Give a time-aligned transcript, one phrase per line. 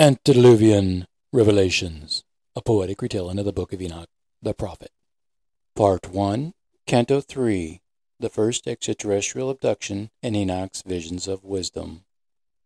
[0.00, 2.22] Antediluvian Revelations,
[2.54, 4.08] a poetic retelling of the Book of Enoch,
[4.40, 4.92] the prophet.
[5.74, 6.54] Part 1,
[6.86, 7.80] Canto 3,
[8.20, 12.04] the first extraterrestrial abduction and Enoch's visions of wisdom.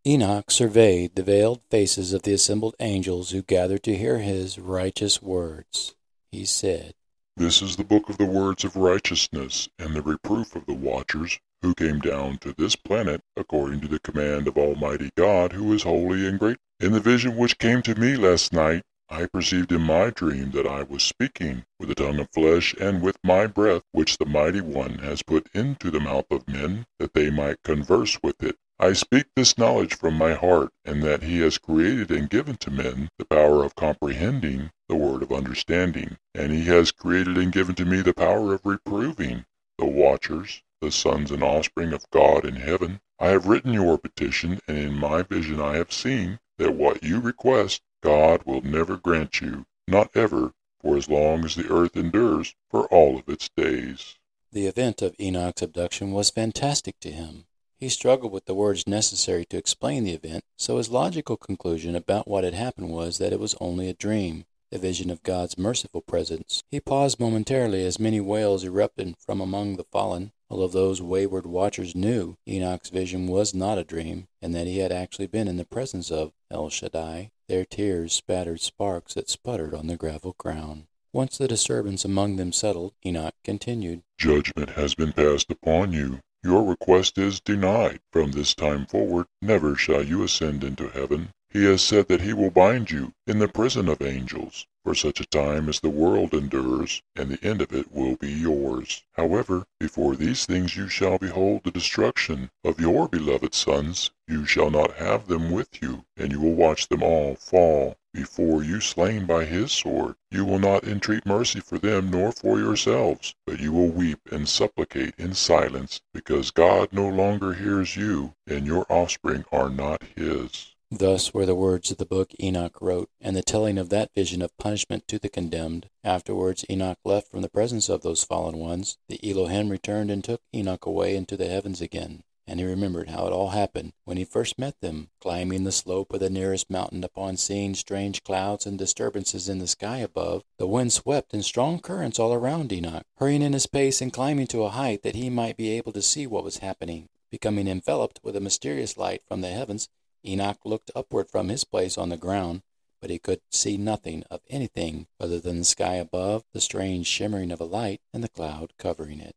[0.07, 5.23] Enoch surveyed the veiled faces of the assembled angels who gathered to hear his righteous
[5.23, 5.95] words.
[6.31, 6.93] He said,
[7.39, 11.41] This is the book of the words of righteousness and the reproof of the watchers
[11.63, 15.85] who came down to this planet according to the command of Almighty God who is
[15.85, 16.59] holy and great.
[16.83, 20.67] In the vision which came to me last night, I perceived in my dream that
[20.67, 24.61] I was speaking with the tongue of flesh and with my breath which the Mighty
[24.61, 28.57] One has put into the mouth of men, that they might converse with it.
[28.81, 32.71] I speak this knowledge from my heart, and that he has created and given to
[32.73, 37.77] men the power of comprehending the word of understanding, and he has created and given
[37.77, 39.45] to me the power of reproving
[39.79, 43.01] the watchers, the sons and offspring of God in heaven.
[43.21, 47.21] I have written your petition, and in my vision I have seen that what you
[47.21, 52.55] request God will never grant you, not ever, for as long as the earth endures,
[52.71, 54.17] for all of its days.
[54.53, 57.47] The event of Enoch's abduction was fantastic to him.
[57.79, 62.29] He struggled with the words necessary to explain the event, so his logical conclusion about
[62.29, 66.01] what had happened was that it was only a dream, a vision of God's merciful
[66.01, 66.63] presence.
[66.71, 71.95] He paused momentarily as many wails erupted from among the fallen, although those wayward watchers
[71.95, 75.65] knew Enoch's vision was not a dream, and that he had actually been in the
[75.65, 77.31] presence of El Shaddai.
[77.49, 80.85] Their tears spattered sparks that sputtered on the gravel ground.
[81.13, 86.21] Once the disturbance among them settled, Enoch continued, Judgment has been passed upon you.
[86.45, 88.01] Your request is denied.
[88.13, 91.31] From this time forward, never shall you ascend into heaven.
[91.53, 95.21] He has said that he will bind you in the prison of angels for such
[95.21, 99.05] a time as the world endures, and the end of it will be yours.
[99.13, 104.11] However, before these things you shall behold the destruction of your beloved sons.
[104.27, 108.63] You shall not have them with you, and you will watch them all fall before
[108.63, 110.17] you slain by his sword.
[110.31, 114.49] You will not entreat mercy for them nor for yourselves, but you will weep and
[114.49, 120.72] supplicate in silence, because God no longer hears you, and your offspring are not his.
[120.95, 124.43] Thus were the words of the book Enoch wrote, and the telling of that vision
[124.43, 125.89] of punishment to the condemned.
[126.05, 128.99] Afterwards Enoch left from the presence of those fallen ones.
[129.09, 132.25] The Elohim returned and took Enoch away into the heavens again.
[132.47, 136.13] And he remembered how it all happened when he first met them, climbing the slope
[136.13, 140.43] of the nearest mountain upon seeing strange clouds and disturbances in the sky above.
[140.59, 144.49] The wind swept in strong currents all around Enoch, hurrying in his pace and climbing
[144.49, 147.09] to a height that he might be able to see what was happening.
[147.31, 149.89] Becoming enveloped with a mysterious light from the heavens,
[150.25, 152.63] Enoch looked upward from his place on the ground,
[153.01, 157.51] but he could see nothing of anything other than the sky above, the strange shimmering
[157.51, 159.35] of a light, and the cloud covering it.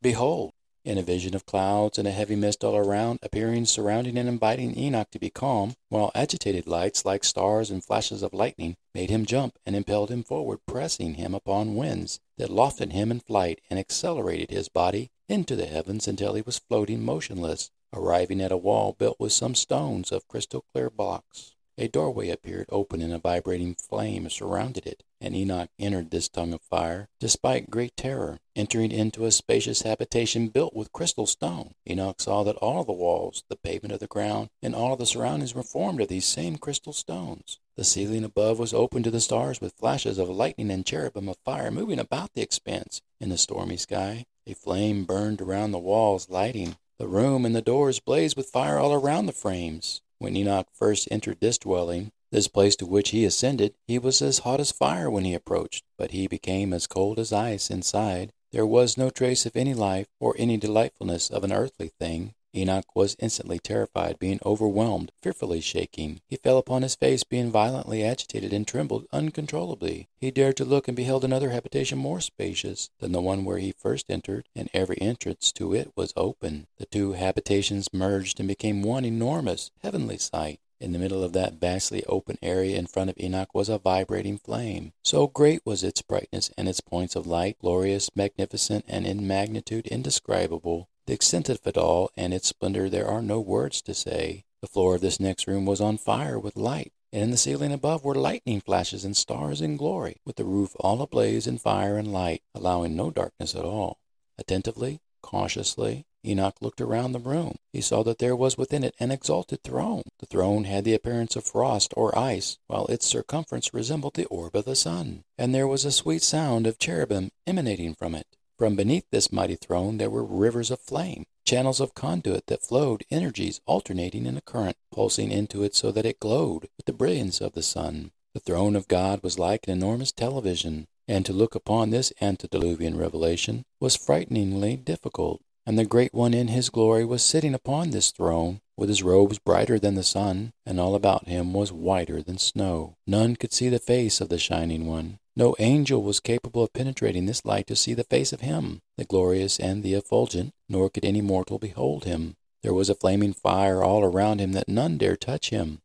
[0.00, 0.52] Behold!
[0.84, 4.78] In a vision of clouds and a heavy mist all around, appearing, surrounding, and inviting
[4.78, 9.26] Enoch to be calm, while agitated lights like stars and flashes of lightning made him
[9.26, 13.78] jump and impelled him forward, pressing him upon winds that lofted him in flight and
[13.78, 18.94] accelerated his body into the heavens until he was floating motionless Arriving at a wall
[18.98, 23.74] built with some stones of crystal clear blocks, a doorway appeared open and a vibrating
[23.74, 28.40] flame surrounded it, and Enoch entered this tongue of fire, despite great terror.
[28.56, 33.44] Entering into a spacious habitation built with crystal stone, Enoch saw that all the walls,
[33.48, 36.92] the pavement of the ground, and all the surroundings were formed of these same crystal
[36.92, 37.60] stones.
[37.76, 41.38] The ceiling above was open to the stars with flashes of lightning and cherubim of
[41.44, 43.00] fire moving about the expanse.
[43.20, 47.62] In the stormy sky, a flame burned around the walls, lighting the room and the
[47.62, 50.02] doors blazed with fire all around the frames.
[50.18, 54.40] When Enoch first entered this dwelling, this place to which he ascended, he was as
[54.40, 58.32] hot as fire when he approached, but he became as cold as ice inside.
[58.50, 62.34] There was no trace of any life or any delightfulness of an earthly thing.
[62.60, 66.20] Enoch was instantly terrified, being overwhelmed, fearfully shaking.
[66.26, 70.08] He fell upon his face, being violently agitated, and trembled uncontrollably.
[70.16, 73.72] He dared to look, and beheld another habitation more spacious than the one where he
[73.72, 76.66] first entered, and every entrance to it was open.
[76.78, 80.60] The two habitations merged and became one enormous, heavenly sight.
[80.80, 84.38] In the middle of that vastly open area in front of Enoch was a vibrating
[84.38, 84.92] flame.
[85.02, 89.88] So great was its brightness and its points of light, glorious, magnificent, and in magnitude
[89.88, 94.44] indescribable, the extent of it all and its splendor there are no words to say.
[94.60, 97.72] The floor of this next room was on fire with light, and in the ceiling
[97.72, 101.96] above were lightning flashes and stars in glory, with the roof all ablaze in fire
[101.96, 104.00] and light, allowing no darkness at all.
[104.36, 107.56] Attentively, cautiously, Enoch looked around the room.
[107.72, 110.02] He saw that there was within it an exalted throne.
[110.18, 114.54] The throne had the appearance of frost or ice, while its circumference resembled the orb
[114.54, 115.24] of the sun.
[115.38, 118.26] And there was a sweet sound of cherubim emanating from it.
[118.58, 123.04] From beneath this mighty throne there were rivers of flame, channels of conduit that flowed,
[123.08, 127.40] energies alternating in a current, pulsing into it so that it glowed with the brilliance
[127.40, 128.10] of the sun.
[128.34, 132.98] The throne of God was like an enormous television, and to look upon this antediluvian
[132.98, 135.40] revelation was frighteningly difficult.
[135.64, 139.38] And the Great One in his glory was sitting upon this throne, with his robes
[139.38, 142.96] brighter than the sun, and all about him was whiter than snow.
[143.06, 145.18] None could see the face of the Shining One.
[145.38, 149.04] No angel was capable of penetrating this light to see the face of him, the
[149.04, 152.34] glorious and the effulgent, nor could any mortal behold him.
[152.64, 155.80] There was a flaming fire all around him that none dare touch him.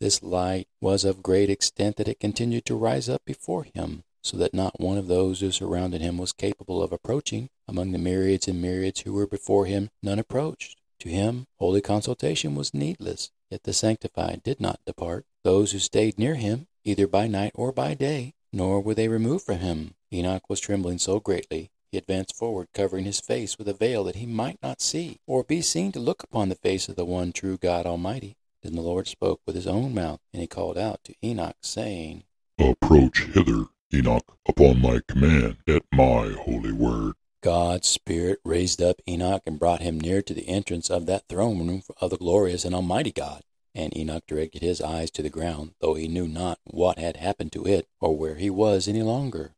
[0.00, 4.36] This light was of great extent that it continued to rise up before him, so
[4.38, 7.48] that not one of those who surrounded him was capable of approaching.
[7.68, 10.80] Among the myriads and myriads who were before him, none approached.
[10.98, 15.26] To him, holy consultation was needless, yet the sanctified did not depart.
[15.44, 19.44] Those who stayed near him, either by night or by day, nor were they removed
[19.44, 19.94] from him.
[20.12, 24.16] Enoch was trembling so greatly, he advanced forward, covering his face with a veil that
[24.16, 27.32] he might not see, or be seen to look upon the face of the one
[27.32, 28.36] true God Almighty.
[28.62, 32.24] Then the Lord spoke with his own mouth, and he called out to Enoch, saying,
[32.58, 37.14] Approach hither, Enoch, upon my command, at my holy word.
[37.42, 41.66] God's Spirit raised up Enoch and brought him near to the entrance of that throne
[41.66, 43.42] room of the glorious and almighty God.
[43.74, 47.52] And Enoch directed his eyes to the ground, though he knew not what had happened
[47.52, 49.54] to it, or where he was any longer.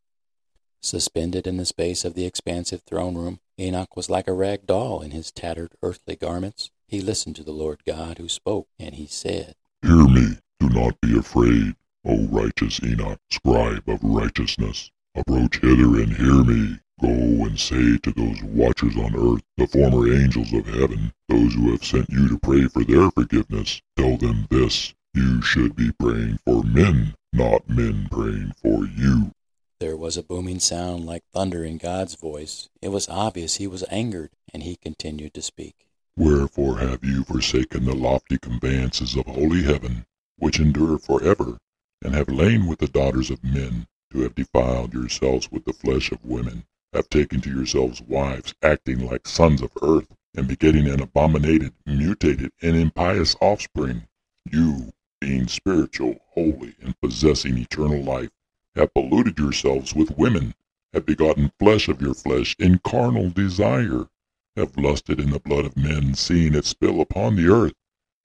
[0.81, 5.01] Suspended in the space of the expansive throne room, Enoch was like a rag doll
[5.01, 6.71] in his tattered earthly garments.
[6.89, 11.01] He listened to the Lord God who spoke, and he said, Hear me, do not
[11.01, 11.75] be afraid,
[12.05, 14.91] O righteous Enoch, scribe of righteousness.
[15.15, 16.79] Approach hither and hear me.
[17.01, 21.71] Go and say to those watchers on earth, the former angels of heaven, those who
[21.73, 26.39] have sent you to pray for their forgiveness, tell them this you should be praying
[26.47, 29.33] for men, not men praying for you.
[29.81, 32.71] There was a booming sound like thunder in God's voice.
[32.81, 35.89] It was obvious he was angered, and he continued to speak.
[36.17, 40.07] Wherefore have you forsaken the lofty conveyances of holy heaven,
[40.39, 41.59] which endure forever,
[42.01, 46.13] and have lain with the daughters of men, to have defiled yourselves with the flesh
[46.13, 51.01] of women, have taken to yourselves wives acting like sons of earth, and begetting an
[51.01, 54.07] abominated, mutated, and impious offspring,
[54.51, 58.31] you, being spiritual, holy, and possessing eternal life,
[58.75, 60.55] have polluted yourselves with women,
[60.93, 64.09] have begotten flesh of your flesh in carnal desire,
[64.57, 67.75] have lusted in the blood of men, seeing it spill upon the earth,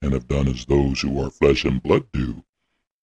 [0.01, 2.43] and have done as those who are flesh and blood do.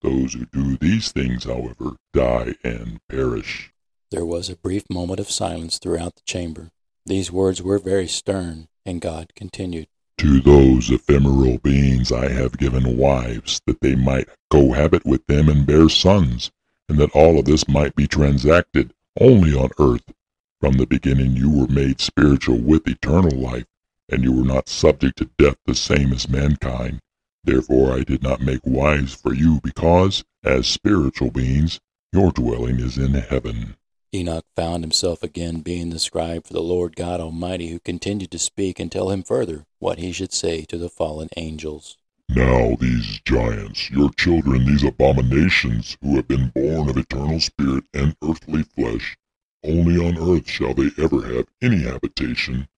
[0.04, 3.72] Those who do these things, however, die and perish.
[4.10, 6.72] There was a brief moment of silence throughout the chamber.
[7.06, 12.98] These words were very stern, and God continued, To those ephemeral beings I have given
[12.98, 16.50] wives, that they might cohabit with them and bear sons,
[16.86, 20.12] and that all of this might be transacted only on earth.
[20.60, 23.64] From the beginning you were made spiritual with eternal life,
[24.10, 27.00] and you were not subject to death the same as mankind.
[27.44, 31.78] Therefore I did not make wives for you, because, as spiritual beings,
[32.12, 33.76] your dwelling is in heaven.
[34.14, 38.38] Enoch found himself again being the scribe for the Lord God Almighty, who continued to
[38.38, 41.98] speak and tell him further what he should say to the fallen angels.
[42.28, 48.16] Now these giants, your children, these abominations, who have been born of eternal spirit and
[48.22, 49.16] earthly flesh,
[49.62, 52.68] only on earth shall they ever have any habitation,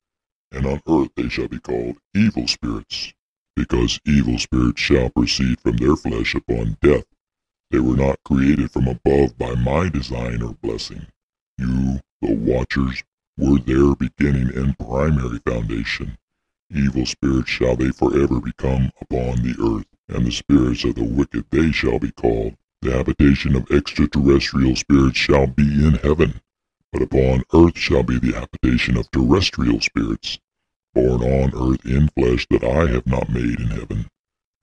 [0.50, 3.12] and on earth they shall be called evil spirits,
[3.56, 7.04] because evil spirits shall proceed from their flesh upon death.
[7.70, 11.06] They were not created from above by my design or blessing.
[11.58, 13.02] You, the watchers,
[13.38, 16.16] were their beginning and primary foundation.
[16.70, 21.46] Evil spirits shall they forever become upon the earth, and the spirits of the wicked
[21.50, 22.54] they shall be called.
[22.82, 26.40] The habitation of extraterrestrial spirits shall be in heaven,
[26.92, 30.38] but upon earth shall be the habitation of terrestrial spirits,
[30.96, 34.06] born on earth in flesh that I have not made in heaven.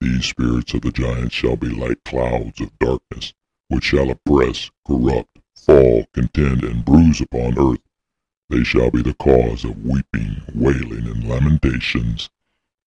[0.00, 3.32] These spirits of the giants shall be like clouds of darkness,
[3.68, 7.78] which shall oppress, corrupt, fall, contend, and bruise upon earth.
[8.50, 12.28] They shall be the cause of weeping, wailing, and lamentations.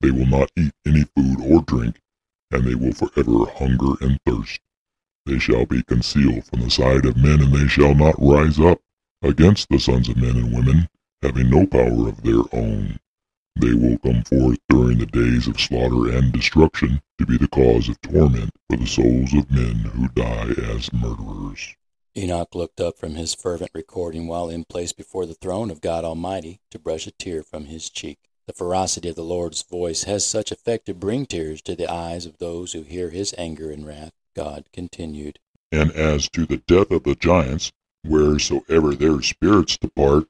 [0.01, 2.01] They will not eat any food or drink,
[2.51, 4.59] and they will forever hunger and thirst.
[5.25, 8.81] They shall be concealed from the sight of men, and they shall not rise up
[9.21, 10.89] against the sons of men and women,
[11.21, 12.99] having no power of their own.
[13.59, 17.89] They will come forth during the days of slaughter and destruction to be the cause
[17.89, 21.75] of torment for the souls of men who die as murderers.
[22.15, 26.05] Enoch looked up from his fervent recording while in place before the throne of God
[26.05, 28.19] Almighty to brush a tear from his cheek.
[28.45, 32.25] The ferocity of the Lord's voice has such effect to bring tears to the eyes
[32.25, 34.13] of those who hear his anger and wrath.
[34.35, 35.39] God continued,
[35.71, 37.71] And as to the death of the giants,
[38.03, 40.27] wheresoever their spirits depart,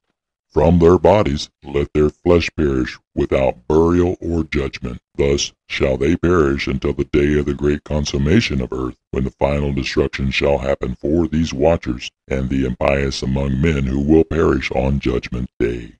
[0.57, 4.99] from their bodies, let their flesh perish without burial or judgment.
[5.15, 9.29] Thus shall they perish until the day of the great consummation of earth, when the
[9.29, 14.71] final destruction shall happen for these watchers, and the impious among men who will perish
[14.71, 15.91] on judgment day.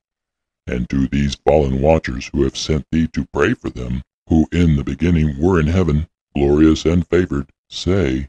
[0.66, 4.76] And to these fallen watchers who have sent thee to pray for them, who in
[4.76, 8.28] the beginning were in heaven, glorious and favored, say,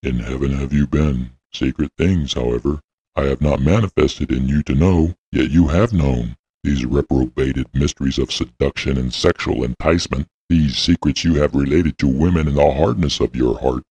[0.00, 1.30] In heaven have you been.
[1.52, 2.78] Secret things, however,
[3.18, 6.34] I have not manifested in you to know, yet you have known.
[6.64, 12.48] These reprobated mysteries of seduction and sexual enticement, these secrets you have related to women
[12.48, 13.82] in the hardness of your heart,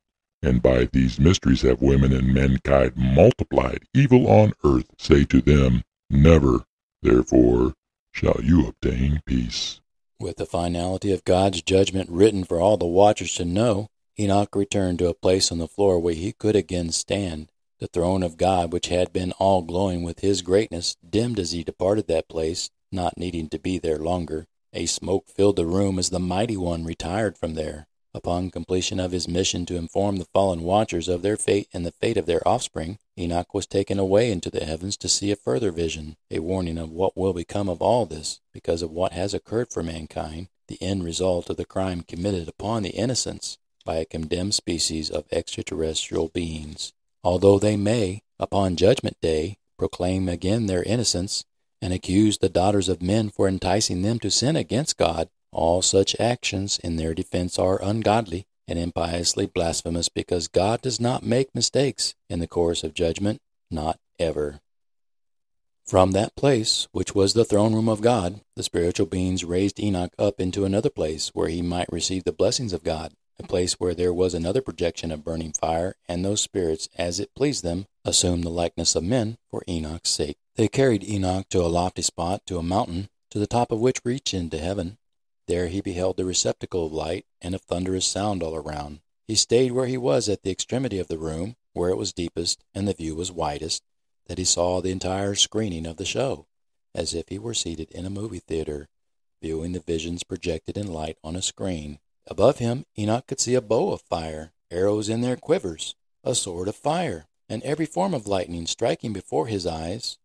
[0.42, 4.88] and by these mysteries have women and mankind multiplied evil on earth.
[4.98, 6.64] Say to them, Never,
[7.04, 7.74] therefore,
[8.12, 9.82] shall you obtain peace.
[10.20, 13.88] With the finality of God's judgment written for all the watchers to know,
[14.20, 17.52] Enoch returned to a place on the floor where he could again stand.
[17.79, 21.63] The throne of God, which had been all glowing with his greatness, dimmed as he
[21.63, 24.48] departed that place, not needing to be there longer.
[24.72, 27.88] A smoke filled the room as the Mighty One retired from there.
[28.13, 31.91] Upon completion of his mission to inform the fallen watchers of their fate and the
[31.91, 35.74] fate of their offspring, Enoch was taken away into the heavens to see a further
[35.74, 39.70] vision, a warning of what will become of all this, because of what has occurred
[39.70, 44.55] for mankind, the end result of the crime committed upon the innocents by a condemned
[44.55, 46.94] species of extraterrestrial beings.
[47.25, 51.44] Although they may, upon Judgment Day, proclaim again their innocence,
[51.82, 56.15] and accuse the daughters of men for enticing them to sin against God, all such
[56.20, 62.13] actions in their defense are ungodly and impiously blasphemous because God does not make mistakes
[62.29, 63.41] in the course of judgment,
[63.72, 64.62] not ever.
[65.84, 70.13] From that place, which was the throne room of God, the spiritual beings raised Enoch
[70.20, 73.94] up into another place where he might receive the blessings of God, a place where
[73.94, 78.44] there was another projection of burning fire, and those spirits, as it pleased them, assumed
[78.44, 80.38] the likeness of men for Enoch's sake.
[80.56, 84.01] They carried Enoch to a lofty spot, to a mountain, to the top of which
[84.06, 84.98] reached into heaven.
[85.48, 89.01] There he beheld the receptacle of light and of thunderous sound all around.
[89.27, 92.63] He stayed where he was at the extremity of the room, where it was deepest
[92.74, 93.84] and the view was widest,
[94.27, 96.48] that he saw the entire screening of the show,
[96.94, 98.88] as if he were seated in a movie theater,
[99.42, 102.00] viewing the visions projected in light on a screen.
[102.27, 106.67] Above him Enoch could see a bow of fire, arrows in their quivers, a sword
[106.67, 110.17] of fire, and every form of lightning striking before his eyes.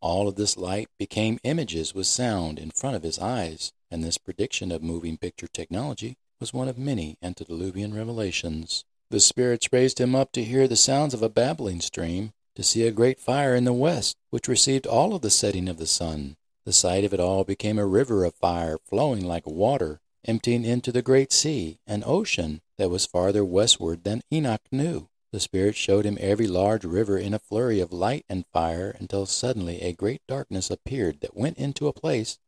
[0.00, 4.18] All of this light became images with sound in front of his eyes and this
[4.18, 8.84] prediction of moving picture technology was one of many antediluvian revelations.
[9.10, 12.86] The spirits raised him up to hear the sounds of a babbling stream, to see
[12.86, 16.36] a great fire in the west, which received all of the setting of the sun.
[16.64, 20.92] The sight of it all became a river of fire flowing like water, emptying into
[20.92, 25.08] the great sea, an ocean that was farther westward than Enoch knew.
[25.32, 29.26] The Spirit showed him every large river in a flurry of light and fire until
[29.26, 32.38] suddenly a great darkness appeared that went into a place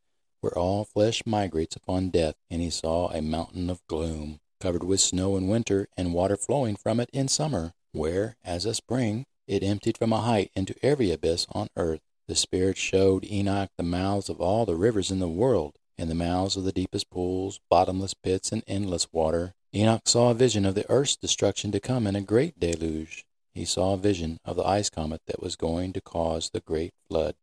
[0.40, 5.00] where all flesh migrates upon death, and he saw a mountain of gloom, covered with
[5.00, 9.62] snow in winter, and water flowing from it in summer, where, as a spring, it
[9.62, 12.00] emptied from a height into every abyss on earth.
[12.26, 16.14] The Spirit showed Enoch the mouths of all the rivers in the world, and the
[16.14, 19.54] mouths of the deepest pools, bottomless pits, and endless water.
[19.74, 23.24] Enoch saw a vision of the earth's destruction to come in a great deluge.
[23.54, 26.92] He saw a vision of the ice comet that was going to cause the great
[27.08, 27.34] flood.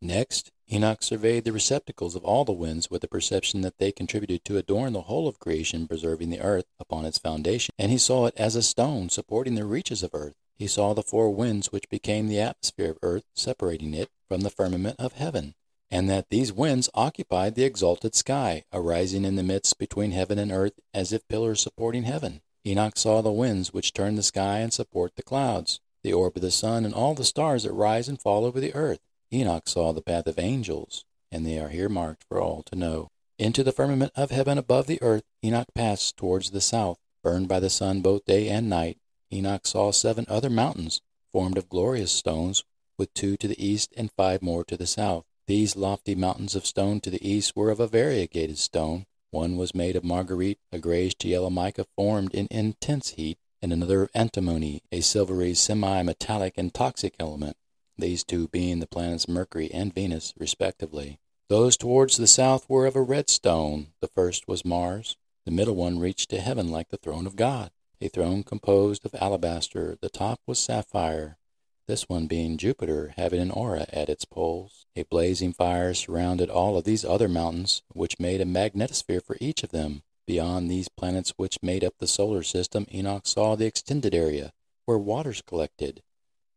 [0.00, 4.44] Next, Enoch surveyed the receptacles of all the winds with the perception that they contributed
[4.44, 8.26] to adorn the whole of creation, preserving the earth upon its foundation, and he saw
[8.26, 10.34] it as a stone supporting the reaches of earth.
[10.56, 14.50] He saw the four winds which became the atmosphere of earth, separating it from the
[14.50, 15.54] firmament of heaven,
[15.92, 20.50] and that these winds occupied the exalted sky, arising in the midst between heaven and
[20.50, 22.40] earth as if pillars supporting heaven.
[22.66, 26.40] Enoch saw the winds which turn the sky and support the clouds, the orb of
[26.40, 29.00] the sun, and all the stars that rise and fall over the earth.
[29.30, 33.10] Enoch saw the path of angels, and they are here marked for all to know.
[33.38, 37.60] Into the firmament of heaven above the earth Enoch passed towards the south, burned by
[37.60, 38.96] the sun both day and night.
[39.30, 42.64] Enoch saw seven other mountains, formed of glorious stones,
[42.96, 45.26] with two to the east and five more to the south.
[45.46, 49.06] These lofty mountains of stone to the east were of a variegated stone.
[49.30, 53.72] One was made of margarite, a grayish to yellow mica formed in intense heat, and
[53.72, 57.56] another of antimony, a silvery, semi metallic and toxic element
[57.98, 61.18] these two being the planets Mercury and Venus, respectively.
[61.48, 63.88] Those towards the south were of a red stone.
[64.00, 65.16] The first was Mars.
[65.44, 67.70] The middle one reached to heaven like the throne of God,
[68.00, 69.96] a throne composed of alabaster.
[70.00, 71.36] The top was sapphire,
[71.86, 74.86] this one being Jupiter, having an aura at its poles.
[74.96, 79.62] A blazing fire surrounded all of these other mountains, which made a magnetosphere for each
[79.62, 80.02] of them.
[80.26, 84.52] Beyond these planets which made up the solar system, Enoch saw the extended area
[84.84, 86.02] where waters collected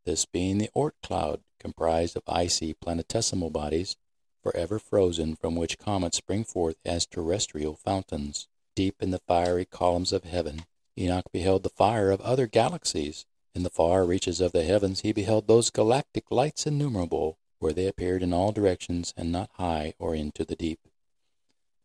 [0.05, 3.98] this being the Oort cloud, comprised of icy planetesimal bodies,
[4.44, 8.48] forever frozen, from which comets spring forth as terrestrial fountains.
[8.75, 10.65] Deep in the fiery columns of heaven,
[10.98, 13.25] Enoch beheld the fire of other galaxies.
[13.55, 17.88] In the far reaches of the heavens he beheld those galactic lights innumerable, where they
[17.88, 20.81] appeared in all directions, and not high or into the deep.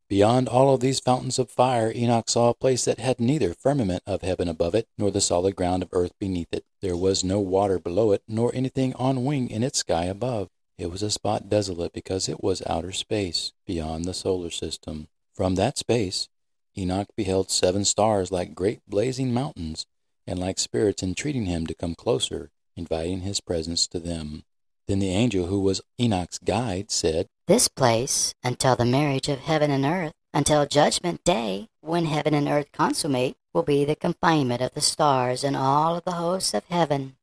[0.08, 4.02] Beyond all of these fountains of fire, Enoch saw a place that had neither firmament
[4.04, 6.64] of heaven above it, nor the solid ground of earth beneath it.
[6.80, 10.48] There was no water below it, nor anything on wing in its sky above.
[10.76, 15.06] It was a spot desolate because it was outer space, beyond the solar system.
[15.32, 16.28] From that space,
[16.76, 19.86] Enoch beheld seven stars like great blazing mountains,
[20.30, 24.44] and like spirits entreating him to come closer, inviting his presence to them.
[24.86, 29.72] Then the angel who was Enoch's guide said, This place, until the marriage of heaven
[29.72, 34.72] and earth, until judgment day, when heaven and earth consummate, will be the confinement of
[34.74, 37.16] the stars and all of the hosts of heaven.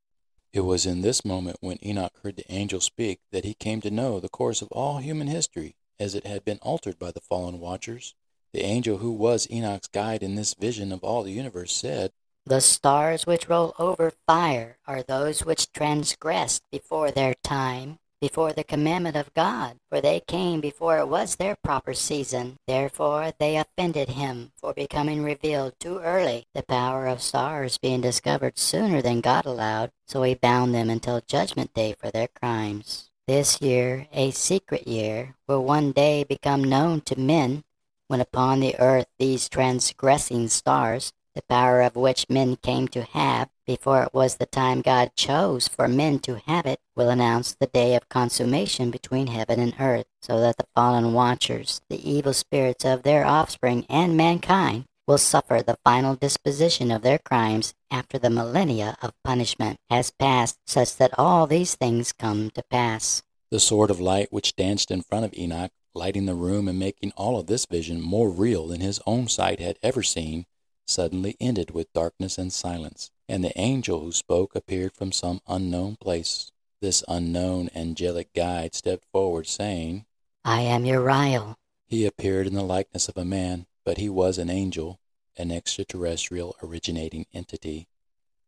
[0.52, 3.90] It was in this moment when Enoch heard the angel speak that he came to
[3.90, 7.58] know the course of all human history as it had been altered by the fallen
[7.58, 8.14] watchers.
[8.52, 12.12] The angel who was Enoch's guide in this vision of all the universe said,
[12.48, 18.64] The stars which roll over fire are those which transgressed before their time, before the
[18.64, 22.56] commandment of God, for they came before it was their proper season.
[22.66, 28.58] Therefore they offended him for becoming revealed too early, the power of stars being discovered
[28.58, 33.10] sooner than God allowed, so he bound them until judgment day for their crimes.
[33.26, 37.62] This year, a secret year, will one day become known to men
[38.06, 43.48] when upon the earth these transgressing stars, the power of which men came to have
[43.64, 47.68] before it was the time God chose for men to have it, will announce the
[47.68, 52.84] day of consummation between heaven and earth, so that the fallen watchers, the evil spirits
[52.84, 58.30] of their offspring, and mankind will suffer the final disposition of their crimes after the
[58.30, 63.22] millennia of punishment has passed, such that all these things come to pass.
[63.52, 67.12] The sword of light which danced in front of Enoch lighting the room and making
[67.16, 70.46] all of this vision more real than his own sight had ever seen,
[70.88, 75.96] suddenly ended with darkness and silence, and the angel who spoke appeared from some unknown
[75.96, 76.50] place.
[76.80, 80.06] This unknown angelic guide stepped forward, saying,
[80.44, 81.56] I am Uriel.
[81.86, 84.98] He appeared in the likeness of a man, but he was an angel,
[85.36, 87.88] an extraterrestrial originating entity.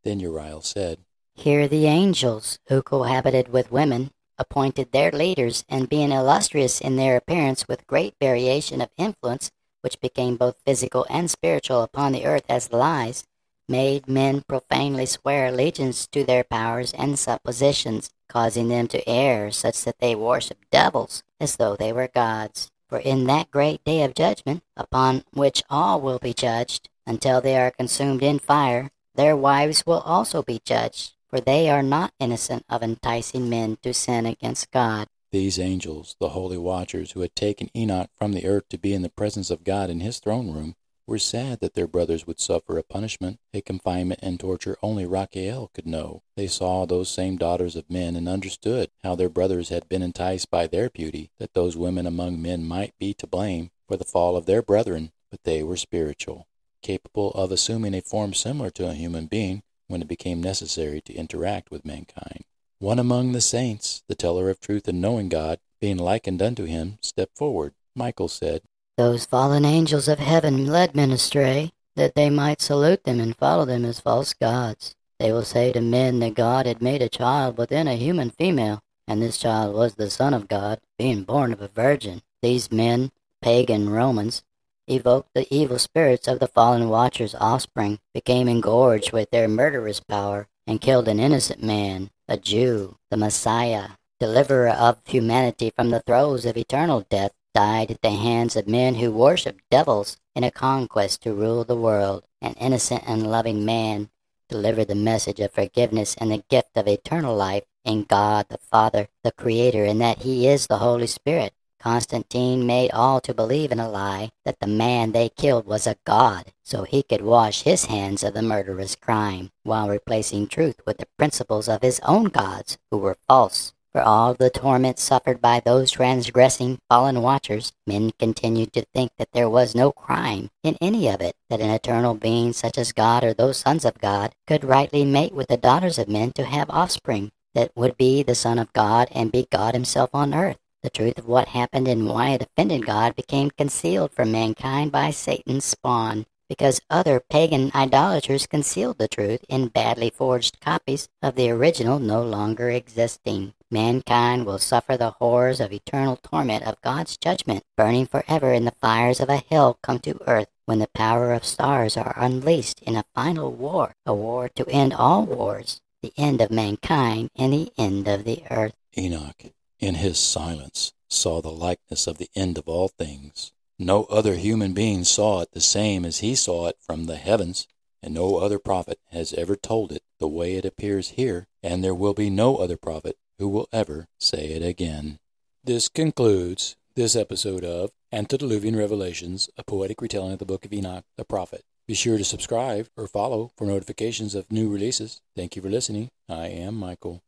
[0.03, 1.01] Then Uriel said,
[1.35, 7.17] Hear the angels who cohabited with women appointed their leaders, and being illustrious in their
[7.17, 9.51] appearance with great variation of influence,
[9.81, 13.25] which became both physical and spiritual upon the earth as lies,
[13.69, 19.85] made men profanely swear allegiance to their powers and suppositions, causing them to err such
[19.85, 22.71] that they worship devils as though they were gods.
[22.89, 27.57] For in that great day of judgment, upon which all will be judged, until they
[27.57, 32.65] are consumed in fire, their wives will also be judged for they are not innocent
[32.69, 35.07] of enticing men to sin against God.
[35.33, 39.03] These angels, the holy watchers who had taken Enoch from the earth to be in
[39.03, 40.75] the presence of God in his throne room,
[41.07, 45.71] were sad that their brothers would suffer a punishment, a confinement and torture only Raphael
[45.73, 46.23] could know.
[46.37, 50.51] They saw those same daughters of men and understood how their brothers had been enticed
[50.51, 54.37] by their beauty, that those women among men might be to blame for the fall
[54.37, 56.49] of their brethren, but they were spiritual,
[56.83, 61.15] capable of assuming a form similar to a human being, when it became necessary to
[61.15, 62.45] interact with mankind.
[62.81, 66.97] One among the saints, the teller of truth and knowing God, being likened unto him,
[67.03, 67.75] stepped forward.
[67.95, 68.63] Michael said,
[68.97, 73.67] Those fallen angels of heaven led men astray, that they might salute them and follow
[73.67, 74.95] them as false gods.
[75.19, 78.81] They will say to men that God had made a child within a human female,
[79.07, 82.23] and this child was the Son of God, being born of a virgin.
[82.41, 83.13] These men,
[83.43, 84.43] pagan Romans,
[84.89, 90.49] evoked the evil spirits of the fallen watcher's offspring, became engorged with their murderous power,
[90.71, 93.89] and killed an innocent man, a Jew, the Messiah,
[94.21, 98.95] deliverer of humanity from the throes of eternal death, died at the hands of men
[98.95, 102.23] who worshipped devils in a conquest to rule the world.
[102.41, 104.11] An innocent and loving man
[104.49, 109.09] delivered the message of forgiveness and the gift of eternal life in God the Father,
[109.25, 111.53] the Creator, and that He is the Holy Spirit.
[111.81, 115.97] Constantine made all to believe in a lie that the man they killed was a
[116.05, 120.99] god, so he could wash his hands of the murderous crime, while replacing truth with
[120.99, 123.73] the principles of his own gods, who were false.
[123.93, 129.33] For all the torment suffered by those transgressing fallen watchers, men continued to think that
[129.33, 133.25] there was no crime in any of it, that an eternal being such as God
[133.25, 136.71] or those sons of God could rightly mate with the daughters of men to have
[136.71, 140.60] offspring that would be the Son of God and be God himself on earth.
[140.83, 145.11] The truth of what happened and why it offended God became concealed from mankind by
[145.11, 151.51] Satan's spawn, because other pagan idolaters concealed the truth in badly forged copies of the
[151.51, 153.53] original no longer existing.
[153.71, 158.75] mankind will suffer the horrors of eternal torment of God's judgment, burning forever in the
[158.81, 162.97] fires of a hell come to earth when the power of stars are unleashed in
[162.97, 167.71] a final war, a war to end all wars, the end of mankind and the
[167.77, 168.75] end of the earth.
[168.97, 173.53] Enoch, in his silence, saw the likeness of the end of all things.
[173.79, 177.67] No other human being saw it the same as he saw it from the heavens,
[178.03, 181.95] and no other prophet has ever told it the way it appears here, and there
[181.95, 185.19] will be no other prophet who will ever say it again.
[185.65, 191.05] This concludes this episode of Antediluvian Revelations, a poetic retelling of the book of Enoch
[191.17, 191.63] the prophet.
[191.87, 195.23] Be sure to subscribe or follow for notifications of new releases.
[195.35, 196.11] Thank you for listening.
[196.29, 197.23] I am Michael.